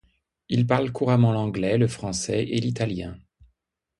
[0.49, 3.19] Il parle couramment l'anglais, le français et l'italien.